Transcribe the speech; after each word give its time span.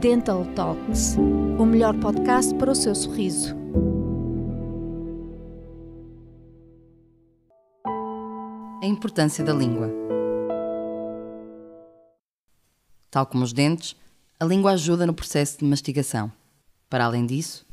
Dental 0.00 0.44
Talks, 0.54 1.16
o 1.58 1.66
melhor 1.66 1.98
podcast 1.98 2.54
para 2.54 2.70
o 2.70 2.74
seu 2.74 2.94
sorriso. 2.94 3.56
A 8.80 8.86
importância 8.86 9.44
da 9.44 9.52
língua. 9.52 9.90
Tal 13.10 13.26
como 13.26 13.42
os 13.42 13.52
dentes, 13.52 13.96
a 14.38 14.44
língua 14.44 14.70
ajuda 14.70 15.04
no 15.04 15.12
processo 15.12 15.58
de 15.58 15.64
mastigação. 15.64 16.30
Para 16.88 17.04
além 17.06 17.26
disso, 17.26 17.66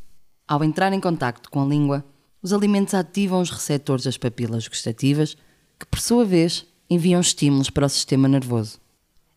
ao 0.48 0.64
entrar 0.64 0.92
em 0.94 1.00
contacto 1.00 1.52
com 1.52 1.62
a 1.62 1.66
língua, 1.68 2.04
os 2.42 2.52
alimentos 2.52 2.96
ativam 2.96 3.40
os 3.40 3.52
receptores 3.52 4.04
das 4.04 4.18
papilas 4.18 4.68
gustativas, 4.68 5.38
que 5.80 5.86
por 5.86 6.00
sua 6.00 6.26
vez 6.26 6.66
enviam 6.90 7.22
estímulos 7.22 7.70
para 7.70 7.86
o 7.86 7.90
sistema 7.90 8.28
nervoso. 8.28 8.80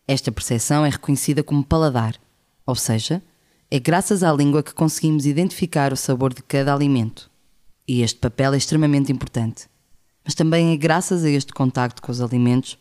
Esta 0.07 0.31
percepção 0.31 0.83
é 0.83 0.89
reconhecida 0.89 1.43
como 1.43 1.63
paladar, 1.63 2.19
ou 2.69 2.75
seja, 2.75 3.19
é 3.71 3.79
graças 3.79 4.21
à 4.21 4.31
língua 4.31 4.61
que 4.61 4.75
conseguimos 4.75 5.25
identificar 5.25 5.91
o 5.91 5.97
sabor 5.97 6.31
de 6.31 6.43
cada 6.43 6.71
alimento. 6.71 7.29
E 7.87 8.03
este 8.03 8.19
papel 8.19 8.53
é 8.53 8.57
extremamente 8.57 9.11
importante. 9.11 9.67
Mas 10.23 10.35
também 10.35 10.71
é 10.71 10.77
graças 10.77 11.23
a 11.23 11.29
este 11.29 11.51
contacto 11.51 11.99
com 11.99 12.11
os 12.11 12.21
alimentos 12.21 12.77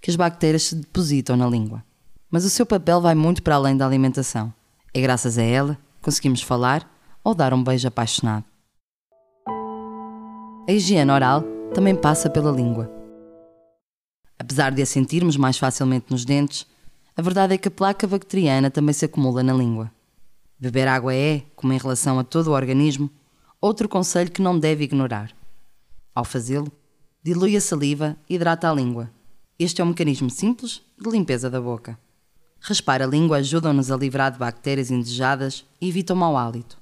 que 0.00 0.10
as 0.10 0.14
bactérias 0.14 0.62
se 0.62 0.76
depositam 0.76 1.36
na 1.36 1.48
língua. 1.48 1.82
Mas 2.30 2.44
o 2.44 2.50
seu 2.50 2.64
papel 2.64 3.00
vai 3.00 3.16
muito 3.16 3.42
para 3.42 3.56
além 3.56 3.76
da 3.76 3.84
alimentação. 3.84 4.54
É 4.94 5.00
graças 5.00 5.36
a 5.36 5.42
ela 5.42 5.74
que 5.74 6.04
conseguimos 6.04 6.40
falar 6.40 6.88
ou 7.24 7.34
dar 7.34 7.52
um 7.52 7.64
beijo 7.64 7.88
apaixonado. 7.88 8.44
A 10.68 10.72
higiene 10.72 11.10
oral 11.10 11.42
também 11.74 11.96
passa 11.96 12.30
pela 12.30 12.52
língua. 12.52 12.88
Apesar 14.38 14.70
de 14.70 14.82
a 14.82 14.86
sentirmos 14.86 15.36
mais 15.36 15.58
facilmente 15.58 16.06
nos 16.10 16.24
dentes, 16.24 16.64
a 17.14 17.20
verdade 17.20 17.54
é 17.54 17.58
que 17.58 17.68
a 17.68 17.70
placa 17.70 18.06
bacteriana 18.06 18.70
também 18.70 18.94
se 18.94 19.04
acumula 19.04 19.42
na 19.42 19.52
língua. 19.52 19.92
Beber 20.58 20.88
água 20.88 21.14
é, 21.14 21.42
como 21.54 21.72
em 21.72 21.78
relação 21.78 22.18
a 22.18 22.24
todo 22.24 22.48
o 22.48 22.52
organismo, 22.52 23.10
outro 23.60 23.88
conselho 23.88 24.30
que 24.30 24.40
não 24.40 24.58
deve 24.58 24.84
ignorar. 24.84 25.30
Ao 26.14 26.24
fazê-lo, 26.24 26.72
dilui 27.22 27.56
a 27.56 27.60
saliva 27.60 28.16
e 28.28 28.34
hidrata 28.36 28.70
a 28.70 28.74
língua. 28.74 29.10
Este 29.58 29.82
é 29.82 29.84
um 29.84 29.88
mecanismo 29.88 30.30
simples 30.30 30.80
de 30.98 31.10
limpeza 31.10 31.50
da 31.50 31.60
boca. 31.60 31.98
Raspar 32.60 33.02
a 33.02 33.06
língua 33.06 33.38
ajuda-nos 33.38 33.90
a 33.90 33.96
livrar 33.96 34.32
de 34.32 34.38
bactérias 34.38 34.90
indesejadas 34.90 35.66
e 35.80 35.88
evita 35.88 36.14
o 36.14 36.16
mau 36.16 36.36
hálito. 36.36 36.78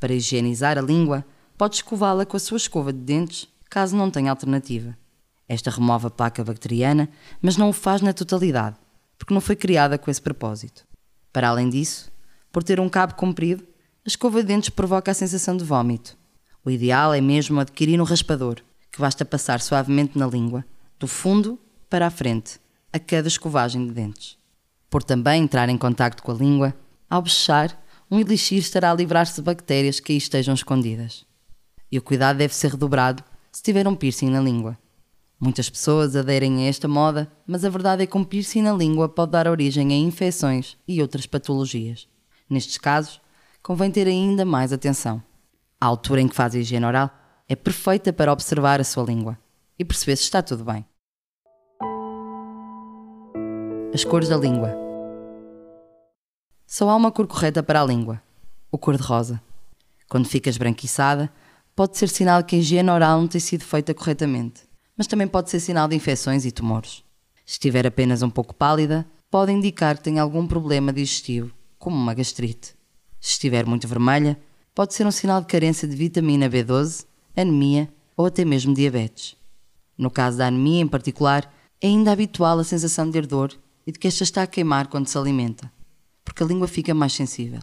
Para 0.00 0.14
higienizar 0.14 0.78
a 0.78 0.82
língua, 0.82 1.24
pode 1.58 1.76
escová-la 1.76 2.24
com 2.24 2.36
a 2.36 2.40
sua 2.40 2.56
escova 2.56 2.92
de 2.92 3.00
dentes, 3.00 3.48
caso 3.68 3.96
não 3.96 4.10
tenha 4.10 4.30
alternativa. 4.30 4.96
Esta 5.46 5.70
remove 5.70 6.06
a 6.06 6.10
placa 6.10 6.42
bacteriana, 6.42 7.08
mas 7.42 7.56
não 7.56 7.68
o 7.68 7.72
faz 7.72 8.00
na 8.00 8.12
totalidade, 8.12 8.76
porque 9.24 9.32
não 9.32 9.40
foi 9.40 9.56
criada 9.56 9.96
com 9.96 10.10
esse 10.10 10.20
propósito. 10.20 10.86
Para 11.32 11.48
além 11.48 11.70
disso, 11.70 12.12
por 12.52 12.62
ter 12.62 12.78
um 12.78 12.90
cabo 12.90 13.14
comprido, 13.14 13.64
a 14.04 14.08
escova 14.08 14.42
de 14.42 14.48
dentes 14.48 14.68
provoca 14.68 15.10
a 15.10 15.14
sensação 15.14 15.56
de 15.56 15.64
vômito. 15.64 16.14
O 16.62 16.70
ideal 16.70 17.14
é 17.14 17.22
mesmo 17.22 17.58
adquirir 17.58 17.98
um 17.98 18.04
raspador, 18.04 18.56
que 18.92 19.00
basta 19.00 19.24
passar 19.24 19.62
suavemente 19.62 20.18
na 20.18 20.26
língua, 20.26 20.62
do 20.98 21.06
fundo 21.06 21.58
para 21.88 22.06
a 22.06 22.10
frente, 22.10 22.60
a 22.92 22.98
cada 22.98 23.26
escovagem 23.26 23.86
de 23.86 23.94
dentes. 23.94 24.36
Por 24.90 25.02
também 25.02 25.42
entrar 25.42 25.70
em 25.70 25.78
contacto 25.78 26.22
com 26.22 26.32
a 26.32 26.34
língua, 26.34 26.74
ao 27.08 27.22
bochechar, 27.22 27.82
um 28.10 28.20
elixir 28.20 28.58
estará 28.58 28.90
a 28.90 28.94
livrar-se 28.94 29.36
de 29.36 29.42
bactérias 29.42 30.00
que 30.00 30.12
aí 30.12 30.18
estejam 30.18 30.52
escondidas. 30.52 31.24
E 31.90 31.98
o 31.98 32.02
cuidado 32.02 32.36
deve 32.36 32.54
ser 32.54 32.72
redobrado 32.72 33.24
se 33.50 33.62
tiver 33.62 33.88
um 33.88 33.96
piercing 33.96 34.28
na 34.28 34.40
língua. 34.42 34.78
Muitas 35.44 35.68
pessoas 35.68 36.16
aderem 36.16 36.64
a 36.64 36.70
esta 36.70 36.88
moda, 36.88 37.30
mas 37.46 37.66
a 37.66 37.68
verdade 37.68 38.02
é 38.02 38.06
que 38.06 38.16
um 38.16 38.24
piercing 38.24 38.62
na 38.62 38.72
língua 38.72 39.10
pode 39.10 39.32
dar 39.32 39.46
origem 39.46 39.92
a 39.92 39.94
infecções 39.94 40.74
e 40.88 41.02
outras 41.02 41.26
patologias. 41.26 42.08
Nestes 42.48 42.78
casos, 42.78 43.20
convém 43.62 43.90
ter 43.90 44.06
ainda 44.06 44.46
mais 44.46 44.72
atenção. 44.72 45.22
A 45.78 45.84
altura 45.84 46.22
em 46.22 46.28
que 46.28 46.34
faz 46.34 46.54
a 46.54 46.58
higiene 46.58 46.86
oral 46.86 47.10
é 47.46 47.54
perfeita 47.54 48.10
para 48.10 48.32
observar 48.32 48.80
a 48.80 48.84
sua 48.84 49.04
língua 49.04 49.38
e 49.78 49.84
perceber 49.84 50.16
se 50.16 50.22
está 50.22 50.40
tudo 50.40 50.64
bem. 50.64 50.82
As 53.92 54.02
cores 54.02 54.30
da 54.30 54.38
língua. 54.38 54.74
Só 56.66 56.88
há 56.88 56.96
uma 56.96 57.12
cor 57.12 57.26
correta 57.26 57.62
para 57.62 57.82
a 57.82 57.84
língua: 57.84 58.22
o 58.72 58.78
cor-de-rosa. 58.78 59.42
Quando 60.08 60.26
fica 60.26 60.48
esbranquiçada, 60.48 61.30
pode 61.76 61.98
ser 61.98 62.08
sinal 62.08 62.42
que 62.42 62.56
a 62.56 62.58
higiene 62.60 62.88
oral 62.88 63.20
não 63.20 63.28
tem 63.28 63.42
sido 63.42 63.62
feita 63.62 63.92
corretamente, 63.92 64.62
mas 64.96 65.06
também 65.06 65.26
pode 65.26 65.50
ser 65.50 65.60
sinal 65.60 65.88
de 65.88 65.96
infecções 65.96 66.44
e 66.44 66.52
tumores. 66.52 67.02
Se 67.44 67.52
estiver 67.52 67.86
apenas 67.86 68.22
um 68.22 68.30
pouco 68.30 68.54
pálida, 68.54 69.06
pode 69.30 69.52
indicar 69.52 69.96
que 69.96 70.04
tem 70.04 70.18
algum 70.18 70.46
problema 70.46 70.92
digestivo, 70.92 71.52
como 71.78 71.96
uma 71.96 72.14
gastrite. 72.14 72.74
Se 73.20 73.32
estiver 73.32 73.66
muito 73.66 73.88
vermelha, 73.88 74.38
pode 74.74 74.94
ser 74.94 75.06
um 75.06 75.10
sinal 75.10 75.40
de 75.40 75.46
carência 75.46 75.86
de 75.86 75.96
vitamina 75.96 76.48
B12, 76.48 77.06
anemia 77.36 77.92
ou 78.16 78.26
até 78.26 78.44
mesmo 78.44 78.74
diabetes. 78.74 79.36
No 79.96 80.10
caso 80.10 80.38
da 80.38 80.46
anemia 80.46 80.80
em 80.80 80.88
particular, 80.88 81.52
é 81.80 81.86
ainda 81.86 82.12
habitual 82.12 82.58
a 82.58 82.64
sensação 82.64 83.10
de 83.10 83.18
ardor 83.18 83.52
e 83.86 83.92
de 83.92 83.98
que 83.98 84.08
esta 84.08 84.22
está 84.22 84.42
a 84.42 84.46
queimar 84.46 84.88
quando 84.88 85.08
se 85.08 85.18
alimenta 85.18 85.70
porque 86.24 86.42
a 86.42 86.46
língua 86.46 86.66
fica 86.66 86.94
mais 86.94 87.12
sensível. 87.12 87.60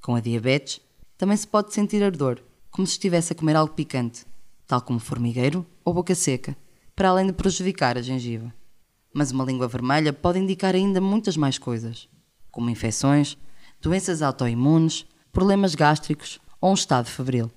Com 0.00 0.14
a 0.14 0.20
diabetes, 0.20 0.80
também 1.18 1.36
se 1.36 1.46
pode 1.46 1.74
sentir 1.74 2.02
ardor, 2.02 2.40
como 2.70 2.86
se 2.86 2.92
estivesse 2.92 3.32
a 3.32 3.36
comer 3.36 3.56
algo 3.56 3.74
picante, 3.74 4.24
tal 4.66 4.80
como 4.80 5.00
formigueiro 5.00 5.66
ou 5.84 5.94
boca 5.94 6.14
seca, 6.14 6.56
para 6.94 7.08
além 7.08 7.26
de 7.26 7.32
prejudicar 7.32 7.96
a 7.96 8.02
gengiva. 8.02 8.52
Mas 9.12 9.30
uma 9.30 9.44
língua 9.44 9.66
vermelha 9.66 10.12
pode 10.12 10.38
indicar 10.38 10.74
ainda 10.74 11.00
muitas 11.00 11.36
mais 11.36 11.58
coisas, 11.58 12.08
como 12.50 12.70
infecções, 12.70 13.36
doenças 13.80 14.22
autoimunes, 14.22 15.06
problemas 15.32 15.74
gástricos 15.74 16.38
ou 16.60 16.70
um 16.70 16.74
estado 16.74 17.06
febril. 17.06 17.50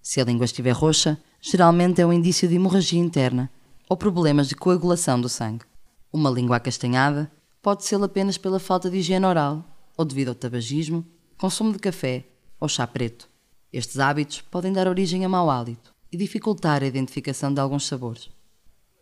Se 0.00 0.20
a 0.20 0.24
língua 0.24 0.44
estiver 0.44 0.72
roxa, 0.72 1.18
geralmente 1.40 2.00
é 2.00 2.06
um 2.06 2.12
indício 2.12 2.48
de 2.48 2.54
hemorragia 2.54 3.00
interna 3.00 3.50
ou 3.88 3.96
problemas 3.96 4.48
de 4.48 4.54
coagulação 4.54 5.20
do 5.20 5.28
sangue. 5.28 5.64
Uma 6.12 6.30
língua 6.30 6.56
acastanhada 6.56 7.30
pode 7.60 7.84
ser 7.84 8.00
apenas 8.02 8.38
pela 8.38 8.60
falta 8.60 8.88
de 8.88 8.98
higiene 8.98 9.26
oral 9.26 9.64
ou 9.96 10.04
devido 10.04 10.28
ao 10.28 10.34
tabagismo, 10.34 11.04
consumo 11.36 11.72
de 11.72 11.78
café 11.78 12.24
ou 12.60 12.68
chá 12.68 12.86
preto. 12.86 13.28
Estes 13.72 13.98
hábitos 13.98 14.42
podem 14.42 14.72
dar 14.72 14.86
origem 14.86 15.24
a 15.24 15.28
mau 15.28 15.50
hálito 15.50 15.95
e 16.10 16.16
dificultar 16.16 16.82
a 16.82 16.86
identificação 16.86 17.52
de 17.52 17.60
alguns 17.60 17.86
sabores. 17.86 18.30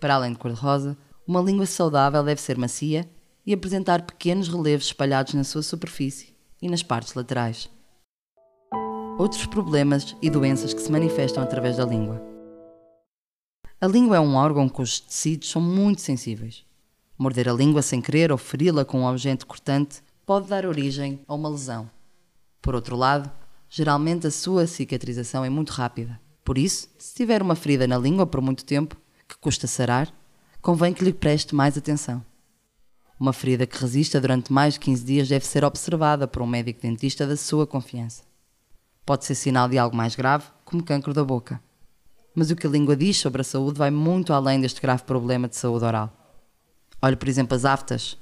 Para 0.01 0.15
além 0.15 0.33
de 0.33 0.39
cor-de-rosa, 0.39 0.97
uma 1.27 1.41
língua 1.41 1.67
saudável 1.67 2.23
deve 2.23 2.41
ser 2.41 2.59
macia 2.59 3.09
e 3.47 3.53
apresentar 3.53 4.03
pequenos 4.03 4.49
relevos 4.49 4.87
espalhados 4.87 5.35
na 5.35 5.45
sua 5.45 5.63
superfície 5.63 6.35
e 6.61 6.69
nas 6.69 6.83
partes 6.83 7.15
laterais. 7.15 7.71
Outros 9.19 9.47
problemas 9.47 10.17
e 10.21 10.29
doenças 10.29 10.75
que 10.75 10.81
se 10.81 10.91
manifestam 10.91 11.43
através 11.43 11.77
da 11.77 11.85
língua. 11.85 12.23
A 13.81 13.87
língua 13.87 14.17
é 14.17 14.21
um 14.21 14.35
órgão 14.35 14.69
cujos 14.69 15.01
tecidos 15.01 15.51
são 15.51 15.61
muito 15.61 16.01
sensíveis. 16.01 16.65
Morder 17.17 17.49
a 17.49 17.53
língua 17.53 17.83
sem 17.83 18.01
querer 18.01 18.33
ou 18.33 18.39
feri-la 18.39 18.85
com 18.85 19.01
um 19.01 19.07
objeto 19.07 19.47
cortante 19.47 20.03
pode 20.27 20.49
dar 20.49 20.67
origem 20.67 21.21
a 21.29 21.35
uma 21.35 21.49
lesão. 21.49 21.89
Por 22.61 22.75
outro 22.75 22.97
lado, 22.97 23.31
geralmente 23.69 24.27
a 24.27 24.31
sua 24.31 24.67
cicatrização 24.67 25.45
é 25.45 25.51
muito 25.51 25.71
rápida. 25.71 26.19
Por 26.45 26.59
isso, 26.59 26.89
se 26.99 27.15
tiver 27.15 27.41
uma 27.41 27.55
ferida 27.55 27.87
na 27.87 27.97
língua 27.97 28.27
por 28.27 28.41
muito 28.43 28.65
tempo, 28.65 28.97
que 29.27 29.37
custa 29.39 29.67
sarar, 29.67 30.13
convém 30.61 30.93
que 30.93 31.03
lhe 31.03 31.13
preste 31.13 31.55
mais 31.55 31.79
atenção. 31.79 32.25
Uma 33.19 33.33
ferida 33.33 33.67
que 33.67 33.79
resista 33.79 34.21
durante 34.21 34.53
mais 34.53 34.75
de 34.75 34.81
15 34.81 35.05
dias 35.05 35.29
deve 35.29 35.47
ser 35.47 35.65
observada 35.65 36.29
por 36.29 36.43
um 36.43 36.47
médico 36.47 36.83
dentista 36.83 37.27
da 37.27 37.37
sua 37.37 37.67
confiança. 37.67 38.23
Pode 39.07 39.25
ser 39.25 39.35
sinal 39.35 39.69
de 39.69 39.79
algo 39.79 39.97
mais 39.97 40.15
grave, 40.15 40.45
como 40.65 40.83
cancro 40.83 41.15
da 41.15 41.25
boca. 41.25 41.61
Mas 42.35 42.51
o 42.51 42.57
que 42.57 42.67
a 42.67 42.71
língua 42.71 42.97
diz 42.97 43.17
sobre 43.17 43.41
a 43.41 43.45
saúde 43.45 43.79
vai 43.79 43.91
muito 43.91 44.33
além 44.33 44.61
deste 44.61 44.83
grave 44.83 45.05
problema 45.05 45.49
de 45.49 45.57
saúde 45.57 45.85
oral. 45.85 46.13
Olhe, 47.01 47.17
por 47.17 47.29
exemplo, 47.29 47.55
as 47.55 47.65
aftas. 47.65 48.19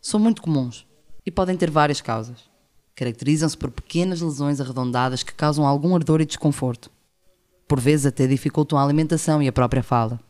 São 0.00 0.20
muito 0.20 0.40
comuns 0.40 0.86
e 1.24 1.30
podem 1.30 1.56
ter 1.56 1.70
várias 1.70 2.00
causas. 2.00 2.48
Caracterizam-se 2.94 3.56
por 3.56 3.70
pequenas 3.70 4.20
lesões 4.20 4.60
arredondadas 4.60 5.22
que 5.22 5.34
causam 5.34 5.66
algum 5.66 5.94
ardor 5.94 6.20
e 6.20 6.26
desconforto. 6.26 6.90
Por 7.68 7.80
vezes 7.80 8.06
até 8.06 8.28
dificultam 8.28 8.78
a 8.78 8.84
alimentação 8.84 9.42
e 9.42 9.48
a 9.48 9.52
própria 9.52 9.82
fala. 9.82 10.20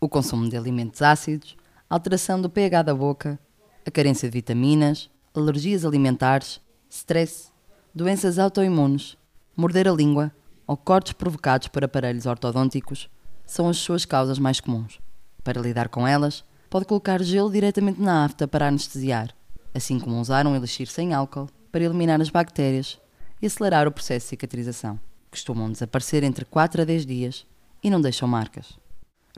O 0.00 0.08
consumo 0.08 0.48
de 0.48 0.56
alimentos 0.56 1.00
ácidos, 1.00 1.56
alteração 1.88 2.42
do 2.42 2.50
pH 2.50 2.82
da 2.82 2.92
boca, 2.92 3.38
a 3.86 3.90
carência 3.92 4.28
de 4.28 4.32
vitaminas, 4.32 5.08
alergias 5.32 5.84
alimentares, 5.84 6.60
stress, 6.88 7.52
doenças 7.94 8.40
autoimunes, 8.40 9.16
morder 9.56 9.86
a 9.86 9.92
língua 9.92 10.32
ou 10.66 10.76
cortes 10.76 11.12
provocados 11.12 11.68
por 11.68 11.84
aparelhos 11.84 12.26
ortodônticos 12.26 13.08
são 13.46 13.68
as 13.68 13.76
suas 13.76 14.04
causas 14.04 14.40
mais 14.40 14.58
comuns. 14.58 14.98
Para 15.44 15.60
lidar 15.60 15.88
com 15.88 16.06
elas, 16.06 16.44
pode 16.68 16.86
colocar 16.86 17.22
gelo 17.22 17.52
diretamente 17.52 18.00
na 18.00 18.24
afta 18.24 18.48
para 18.48 18.66
anestesiar, 18.66 19.32
assim 19.72 20.00
como 20.00 20.20
usar 20.20 20.44
um 20.44 20.56
elixir 20.56 20.88
sem 20.88 21.14
álcool 21.14 21.48
para 21.70 21.84
eliminar 21.84 22.20
as 22.20 22.30
bactérias 22.30 22.98
e 23.40 23.46
acelerar 23.46 23.86
o 23.86 23.92
processo 23.92 24.26
de 24.26 24.30
cicatrização. 24.30 24.98
Costumam 25.30 25.70
desaparecer 25.70 26.24
entre 26.24 26.44
4 26.44 26.82
a 26.82 26.84
10 26.84 27.06
dias 27.06 27.46
e 27.82 27.90
não 27.90 28.00
deixam 28.00 28.26
marcas. 28.26 28.78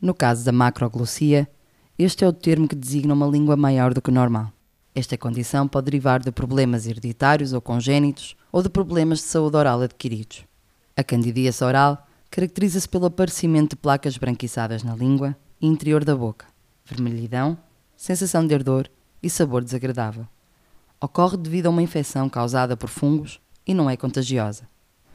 No 0.01 0.15
caso 0.15 0.45
da 0.45 0.53
macroglossia, 0.53 1.49
este 1.99 2.25
é 2.25 2.29
o 2.29 2.33
termo 2.33 2.67
que 2.67 2.75
designa 2.75 3.15
uma 3.15 3.27
língua 3.27 3.57
maior 3.57 3.93
do 3.93 4.01
que 4.01 4.11
normal. 4.11 4.51
Esta 4.95 5.17
condição 5.17 5.69
pode 5.69 5.87
derivar 5.87 6.21
de 6.21 6.31
problemas 6.31 6.87
hereditários 6.87 7.53
ou 7.53 7.61
congénitos 7.61 8.37
ou 8.51 8.63
de 8.63 8.69
problemas 8.69 9.19
de 9.19 9.25
saúde 9.25 9.57
oral 9.57 9.81
adquiridos. 9.81 10.45
A 10.97 11.03
candidíase 11.03 11.63
oral 11.65 12.07
caracteriza-se 12.31 12.89
pelo 12.89 13.07
aparecimento 13.07 13.71
de 13.71 13.77
placas 13.77 14.17
branquiçadas 14.17 14.83
na 14.83 14.95
língua 14.95 15.37
e 15.61 15.67
interior 15.67 16.05
da 16.05 16.17
boca, 16.17 16.47
vermelhidão, 16.85 17.57
sensação 17.97 18.47
de 18.47 18.55
ardor 18.55 18.89
e 19.23 19.31
sabor 19.31 19.63
desagradável. 19.63 20.27
Ocorre 21.01 21.37
devido 21.37 21.67
a 21.67 21.71
uma 21.71 21.83
infecção 21.83 22.29
causada 22.29 22.77
por 22.77 22.89
fungos 22.89 23.41
e 23.67 23.75
não 23.75 23.89
é 23.89 23.97
contagiosa. 23.97 24.72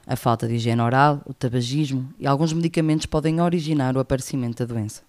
A 0.07 0.15
falta 0.15 0.48
de 0.48 0.56
higiene 0.56 0.81
oral, 0.81 1.21
o 1.25 1.33
tabagismo 1.33 2.07
e 2.18 2.25
alguns 2.25 2.54
medicamentos 2.54 3.06
podem 3.06 3.42
originar 3.42 3.98
o 3.98 4.00
aparecimento 4.00 4.59
da 4.59 4.74
doença. 4.74 5.01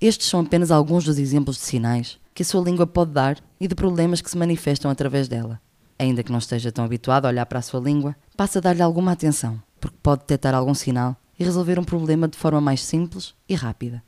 Estes 0.00 0.26
são 0.26 0.40
apenas 0.40 0.72
alguns 0.72 1.04
dos 1.04 1.18
exemplos 1.18 1.56
de 1.56 1.62
sinais 1.62 2.18
que 2.34 2.42
a 2.42 2.44
sua 2.44 2.60
língua 2.60 2.84
pode 2.84 3.12
dar 3.12 3.38
e 3.60 3.68
de 3.68 3.76
problemas 3.76 4.20
que 4.20 4.28
se 4.28 4.36
manifestam 4.36 4.90
através 4.90 5.28
dela. 5.28 5.60
Ainda 5.96 6.24
que 6.24 6.32
não 6.32 6.38
esteja 6.38 6.72
tão 6.72 6.84
habituado 6.84 7.26
a 7.26 7.28
olhar 7.28 7.46
para 7.46 7.60
a 7.60 7.62
sua 7.62 7.78
língua, 7.78 8.16
passe 8.36 8.58
a 8.58 8.60
dar-lhe 8.60 8.82
alguma 8.82 9.12
atenção, 9.12 9.62
porque 9.80 9.98
pode 10.02 10.22
detectar 10.22 10.54
algum 10.54 10.74
sinal 10.74 11.16
e 11.38 11.44
resolver 11.44 11.78
um 11.78 11.84
problema 11.84 12.26
de 12.26 12.36
forma 12.36 12.60
mais 12.60 12.82
simples 12.82 13.34
e 13.48 13.54
rápida. 13.54 14.02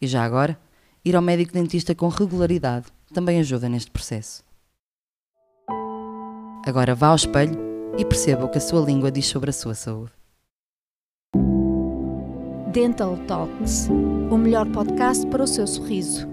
E 0.00 0.06
já 0.06 0.22
agora, 0.22 0.56
ir 1.04 1.16
ao 1.16 1.22
médico 1.22 1.52
dentista 1.52 1.96
com 1.96 2.06
regularidade 2.08 2.86
também 3.12 3.40
ajuda 3.40 3.68
neste 3.68 3.90
processo. 3.90 4.44
Agora 6.64 6.94
vá 6.94 7.08
ao 7.08 7.16
espelho 7.16 7.69
e 7.98 8.04
perceba 8.04 8.44
o 8.44 8.48
que 8.48 8.58
a 8.58 8.60
sua 8.60 8.80
língua 8.80 9.10
diz 9.10 9.26
sobre 9.26 9.50
a 9.50 9.52
sua 9.52 9.74
saúde. 9.74 10.12
Dental 12.72 13.16
Talks, 13.26 13.88
o 14.30 14.38
melhor 14.38 14.70
podcast 14.70 15.26
para 15.26 15.42
o 15.42 15.46
seu 15.46 15.66
sorriso. 15.66 16.29